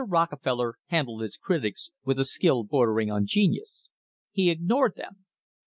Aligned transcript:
Rockefeller 0.07 0.79
handled 0.87 1.21
his 1.21 1.37
critics 1.37 1.91
with 2.03 2.19
a 2.19 2.25
skill 2.25 2.63
bordering 2.63 3.11
on 3.11 3.27
genius. 3.27 3.87
He 4.31 4.49
ignored 4.49 4.95
them. 4.95 5.25